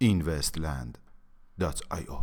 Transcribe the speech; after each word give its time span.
investland.io 0.00 2.18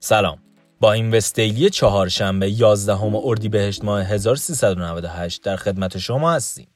سلام. 0.00 0.38
با 0.80 0.92
این 0.92 1.14
وستیلی 1.14 1.70
چهارشنبه 1.70 2.50
11 2.50 2.94
همه 2.94 3.20
اردیبهشت 3.24 3.84
ماه 3.84 4.04
1398 4.04 5.42
در 5.42 5.56
خدمت 5.56 5.98
شما 5.98 6.32
هستیم. 6.32 6.68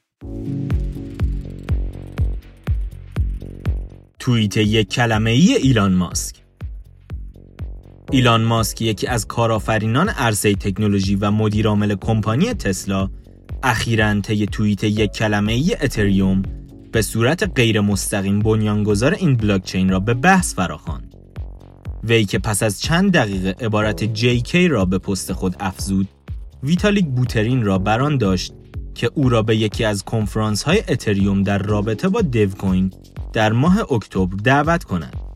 توییت 4.19 4.57
یک 4.57 4.89
کلمه 4.89 5.29
ای 5.29 5.55
ایلان 5.55 5.93
ماسک. 5.93 6.46
ایلان 8.11 8.43
ماسک 8.43 8.81
یکی 8.81 9.07
از 9.07 9.27
کارآفرینان 9.27 10.09
عرصه 10.09 10.55
تکنولوژی 10.55 11.15
و 11.15 11.31
مدیرعامل 11.31 11.95
کمپانی 11.95 12.53
تسلا 12.53 13.09
اخیرا 13.63 14.21
طی 14.21 14.45
توییت 14.45 14.83
یک 14.83 15.11
کلمه 15.11 15.53
ای 15.53 15.75
اتریوم 15.81 16.43
به 16.91 17.01
صورت 17.01 17.51
غیر 17.55 17.81
مستقیم 17.81 18.39
بنیانگذار 18.39 19.13
این 19.13 19.35
بلاکچین 19.35 19.89
را 19.89 19.99
به 19.99 20.13
بحث 20.13 20.55
فراخواند. 20.55 21.15
وی 22.03 22.25
که 22.25 22.39
پس 22.39 22.63
از 22.63 22.81
چند 22.81 23.11
دقیقه 23.11 23.65
عبارت 23.65 24.15
JK 24.15 24.55
را 24.55 24.85
به 24.85 24.97
پست 24.97 25.33
خود 25.33 25.55
افزود، 25.59 26.07
ویتالیک 26.63 27.05
بوترین 27.05 27.63
را 27.63 27.77
بران 27.77 28.17
داشت 28.17 28.53
که 28.95 29.11
او 29.13 29.29
را 29.29 29.41
به 29.41 29.55
یکی 29.55 29.83
از 29.83 30.03
کنفرانس 30.03 30.63
های 30.63 30.83
اتریوم 30.87 31.43
در 31.43 31.57
رابطه 31.57 32.09
با 32.09 32.21
دیو 32.21 32.49
کوین 32.49 32.91
در 33.33 33.51
ماه 33.51 33.91
اکتبر 33.91 34.35
دعوت 34.43 34.83
کند. 34.83 35.26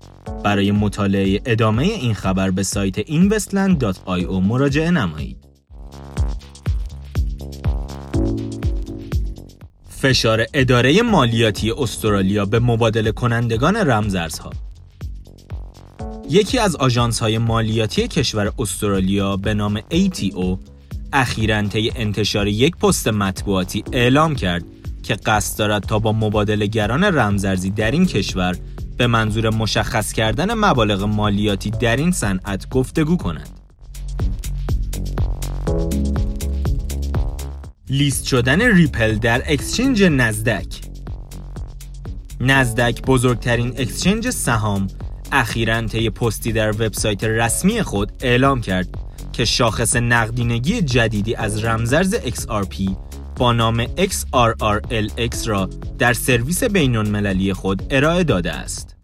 برای 0.43 0.71
مطالعه 0.71 1.41
ادامه 1.45 1.83
این 1.83 2.13
خبر 2.13 2.51
به 2.51 2.63
سایت 2.63 3.01
investland.io 3.01 4.31
مراجعه 4.31 4.91
نمایید. 4.91 5.37
فشار 9.89 10.45
اداره 10.53 11.01
مالیاتی 11.01 11.71
استرالیا 11.71 12.45
به 12.45 12.59
مبادله 12.59 13.11
کنندگان 13.11 13.75
رمزارزها 13.75 14.49
یکی 16.29 16.59
از 16.59 16.75
آژانس 16.75 17.19
های 17.19 17.37
مالیاتی 17.37 18.07
کشور 18.07 18.53
استرالیا 18.59 19.37
به 19.37 19.53
نام 19.53 19.79
ATO 19.79 20.57
اخیراً 21.13 21.67
طی 21.67 21.91
انتشار 21.95 22.47
یک 22.47 22.75
پست 22.75 23.07
مطبوعاتی 23.07 23.83
اعلام 23.91 24.35
کرد 24.35 24.63
که 25.03 25.15
قصد 25.15 25.59
دارد 25.59 25.83
تا 25.83 25.99
با 25.99 26.11
مبادله 26.11 26.67
گران 26.67 27.03
رمزارزی 27.03 27.69
در 27.69 27.91
این 27.91 28.05
کشور 28.05 28.57
به 28.97 29.07
منظور 29.07 29.49
مشخص 29.49 30.13
کردن 30.13 30.53
مبالغ 30.53 31.03
مالیاتی 31.03 31.69
در 31.69 31.95
این 31.95 32.11
صنعت 32.11 32.69
گفتگو 32.69 33.17
کند. 33.17 33.49
لیست 37.89 38.25
شدن 38.25 38.61
ریپل 38.61 39.15
در 39.15 39.43
exchange 39.45 40.03
Nasdaq 40.03 40.81
Nasdaq 42.39 43.01
بزرگترین 43.01 43.73
exchange 43.77 44.29
سهام 44.29 44.87
اخیرا 45.31 45.81
طی 45.81 46.09
پستی 46.09 46.51
در 46.51 46.69
وبسایت 46.69 47.23
رسمی 47.23 47.81
خود 47.81 48.11
اعلام 48.21 48.61
کرد 48.61 48.87
که 49.33 49.45
شاخص 49.45 49.95
نقدینگی 49.95 50.81
جدیدی 50.81 51.35
از 51.35 51.63
رمزرز 51.63 52.15
XRP 52.15 52.91
با 53.41 53.53
نام 53.53 53.85
XRPLX 53.85 55.47
را 55.47 55.69
در 55.99 56.13
سرویس 56.13 56.63
بین 56.63 56.95
المللی 56.95 57.53
خود 57.53 57.83
ارائه 57.89 58.23
داده 58.23 58.53
است. 58.53 58.95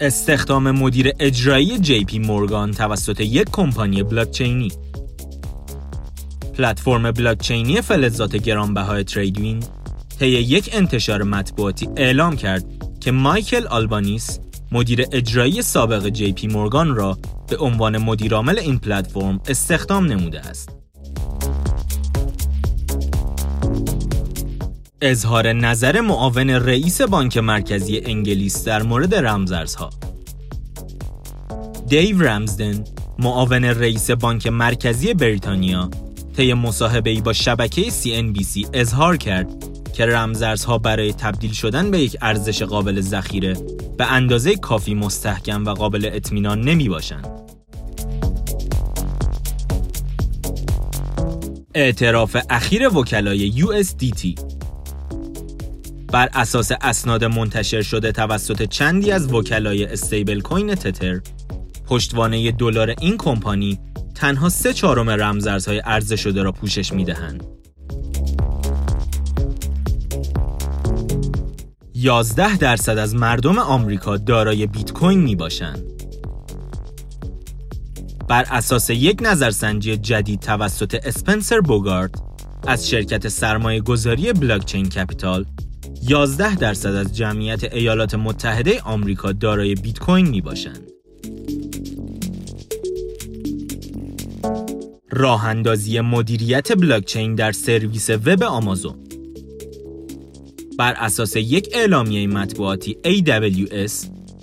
استخدام 0.00 0.70
مدیر 0.70 1.12
اجرایی 1.20 1.78
جی 1.78 2.04
پی 2.04 2.18
مورگان 2.18 2.70
توسط 2.70 3.20
یک 3.20 3.48
کمپانی 3.52 4.02
بلاکچینی 4.02 4.72
پلتفرم 6.58 7.10
بلاکچینی 7.10 7.80
فلزات 7.80 8.36
گرانبهای 8.36 9.04
Tradewind 9.04 9.62
طی 10.18 10.26
یک 10.26 10.70
انتشار 10.72 11.22
مطبوعاتی 11.22 11.88
اعلام 11.96 12.36
کرد 12.36 12.64
که 13.00 13.12
مایکل 13.12 13.66
آلبانیس 13.66 14.38
مدیر 14.72 15.04
اجرایی 15.12 15.62
سابق 15.62 16.08
جی 16.08 16.32
پی 16.32 16.46
مورگان 16.46 16.94
را 16.94 17.18
به 17.48 17.56
عنوان 17.56 17.98
مدیرعامل 17.98 18.58
این 18.58 18.78
پلتفرم 18.78 19.40
استخدام 19.48 20.06
نموده 20.06 20.40
است. 20.40 20.68
اظهار 25.02 25.52
نظر 25.52 26.00
معاون 26.00 26.50
رئیس 26.50 27.00
بانک 27.00 27.36
مرکزی 27.36 28.00
انگلیس 28.04 28.64
در 28.64 28.82
مورد 28.82 29.14
رمزارزها 29.14 29.90
دیو 31.86 32.22
رمزدن 32.22 32.84
معاون 33.18 33.64
رئیس 33.64 34.10
بانک 34.10 34.46
مرکزی 34.46 35.14
بریتانیا 35.14 35.90
طی 36.36 36.54
مصاحبه‌ای 36.54 37.20
با 37.20 37.32
شبکه 37.32 37.82
CNBC 37.82 38.66
اظهار 38.72 39.16
کرد 39.16 39.71
که 39.92 40.06
رمزارزها 40.06 40.78
برای 40.78 41.12
تبدیل 41.12 41.52
شدن 41.52 41.90
به 41.90 42.00
یک 42.00 42.16
ارزش 42.22 42.62
قابل 42.62 43.00
ذخیره 43.00 43.56
به 43.98 44.12
اندازه 44.12 44.56
کافی 44.56 44.94
مستحکم 44.94 45.64
و 45.64 45.70
قابل 45.70 46.10
اطمینان 46.12 46.60
نمی 46.60 46.88
باشند. 46.88 47.28
اعتراف 51.74 52.36
اخیر 52.50 52.88
وکلای 52.88 53.52
USDT 53.52 54.40
بر 56.12 56.28
اساس 56.34 56.72
اسناد 56.80 57.24
منتشر 57.24 57.82
شده 57.82 58.12
توسط 58.12 58.62
چندی 58.62 59.12
از 59.12 59.32
وکلای 59.32 59.84
استیبل 59.84 60.40
کوین 60.40 60.74
تتر 60.74 61.20
پشتوانه 61.86 62.52
دلار 62.52 62.94
این 63.00 63.16
کمپانی 63.16 63.78
تنها 64.14 64.48
سه 64.48 64.72
چهارم 64.72 65.10
رمزارزهای 65.10 65.78
عرضه 65.78 66.16
شده 66.16 66.42
را 66.42 66.52
پوشش 66.52 66.92
می‌دهند. 66.92 67.61
11 72.02 72.56
درصد 72.56 72.98
از 72.98 73.14
مردم 73.14 73.58
آمریکا 73.58 74.16
دارای 74.16 74.66
بیت 74.66 74.92
کوین 74.92 75.20
می 75.20 75.36
باشند. 75.36 75.82
بر 78.28 78.44
اساس 78.50 78.90
یک 78.90 79.18
نظرسنجی 79.22 79.96
جدید 79.96 80.40
توسط 80.40 81.00
اسپنسر 81.04 81.60
بوگارد 81.60 82.14
از 82.66 82.90
شرکت 82.90 83.28
سرمایه 83.28 83.80
گذاری 83.80 84.32
بلاکچین 84.32 84.88
کپیتال 84.88 85.44
11 86.02 86.54
درصد 86.54 86.94
از 86.94 87.16
جمعیت 87.16 87.64
ایالات 87.74 88.14
متحده 88.14 88.80
آمریکا 88.80 89.32
دارای 89.32 89.74
بیت 89.74 89.98
کوین 89.98 90.28
می 90.28 90.40
باشند. 90.40 90.92
راه 95.10 95.46
اندازی 95.46 96.00
مدیریت 96.00 96.72
بلاکچین 96.72 97.34
در 97.34 97.52
سرویس 97.52 98.10
وب 98.10 98.42
آمازون 98.42 99.01
بر 100.78 100.92
اساس 100.92 101.36
یک 101.36 101.68
اعلامیه 101.72 102.26
مطبوعاتی 102.26 102.96
AWS 103.04 103.92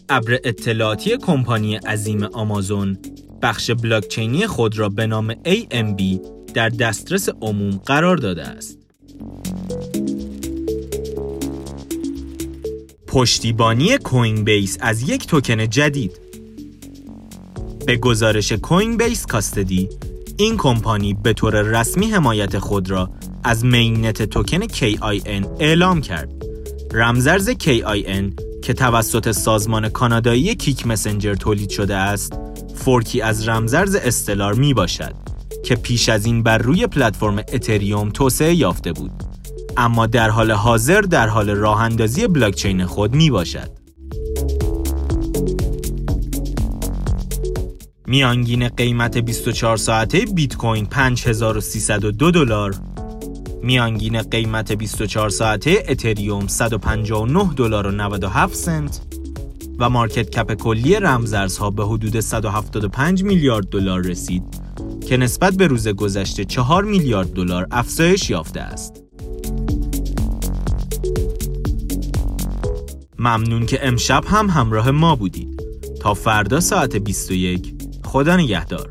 ابر 0.10 0.40
اطلاعاتی 0.44 1.18
کمپانی 1.18 1.76
عظیم 1.76 2.24
آمازون 2.24 2.98
بخش 3.42 3.72
بلاکچینی 3.72 4.48
خود 4.48 4.80
را 4.80 4.90
به 4.90 5.08
نام 5.08 5.34
AMB 5.34 6.04
در 6.54 6.70
دسترس 6.70 7.30
عموم 7.42 7.72
قرار 7.86 8.18
داده 8.18 8.44
است. 8.44 8.78
پشتیبانی 13.08 13.98
کوین 13.98 14.44
بیس 14.44 14.78
از 14.82 15.10
یک 15.10 15.28
توکن 15.28 15.70
جدید 15.70 16.20
به 17.86 17.98
گزارش 17.98 18.52
کوین 18.52 18.98
بیس 18.98 19.26
کاستدی 19.26 19.90
این 20.38 20.58
کمپانی 20.58 21.14
به 21.14 21.34
طور 21.34 21.62
رسمی 21.62 22.06
حمایت 22.12 22.60
خود 22.60 22.92
را 22.92 23.10
از 23.50 23.66
میننت 23.66 24.24
توکن 24.24 24.68
KIN 24.68 25.48
اعلام 25.60 26.02
کرد 26.02 26.30
رمزرز 26.94 27.50
KIN 27.50 28.34
که 28.64 28.74
توسط 28.74 29.32
سازمان 29.32 29.90
کانادایی 29.90 30.56
کیک 30.56 30.88
مسنجر 30.88 31.36
تولید 31.36 31.70
شده 31.70 31.96
است 31.96 32.34
فورکی 32.76 33.22
از 33.22 33.48
رمزرز 33.48 33.96
استلار 33.96 34.54
می 34.54 34.74
باشد 34.74 35.14
که 35.66 35.76
پیش 35.76 36.10
از 36.10 36.26
این 36.26 36.44
بر 36.44 36.58
روی 36.58 36.88
پلتفرم 36.88 37.38
اتریوم 37.38 38.10
توسعه 38.10 38.54
یافته 38.54 38.94
بود 38.94 39.12
اما 39.78 40.06
در 40.06 40.30
حال 40.30 40.52
حاضر 40.52 41.02
در 41.02 41.28
حال 41.28 41.50
راه 41.50 41.82
اندازی 41.82 42.28
بلاکچین 42.28 42.86
خود 42.86 43.16
می 43.16 43.30
باشد. 43.30 43.70
میانگین 48.08 48.68
قیمت 48.68 49.18
24 49.18 49.78
ساعته 49.78 50.20
بیت 50.20 50.56
کوین 50.56 50.86
5302 50.86 52.32
دلار 52.32 52.76
میانگین 53.64 54.22
قیمت 54.22 54.72
24 54.72 55.30
ساعته 55.30 55.84
اتریوم 55.88 56.48
159 56.48 57.54
دلار 57.56 57.88
و 57.88 57.92
97 57.92 58.56
سنت 58.56 59.02
و 59.80 59.90
مارکت 59.90 60.30
کپ 60.30 60.54
کلی 60.54 60.96
رمزارزها 60.96 61.70
به 61.70 61.86
حدود 61.86 62.20
175 62.20 63.24
میلیارد 63.24 63.70
دلار 63.70 64.02
رسید 64.02 64.44
که 65.08 65.18
نسبت 65.18 65.54
به 65.54 65.68
روز 65.68 65.88
گذشته 65.88 66.46
4 66.46 66.84
میلیارد 66.84 67.34
دلار 67.34 67.68
افزایش 67.72 68.30
یافته 68.30 68.62
است. 68.62 69.04
ممنون 73.20 73.66
که 73.66 73.88
امشب 73.88 74.24
هم 74.28 74.50
همراه 74.50 74.92
ما 74.92 75.16
بودید 75.16 75.64
تا 76.02 76.14
فردا 76.14 76.60
ساعت 76.60 76.96
21 76.96 77.74
خدا 78.06 78.38
نگهدار 78.38 78.90